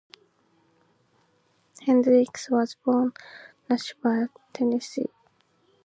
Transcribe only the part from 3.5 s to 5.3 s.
Nashville, Tennessee.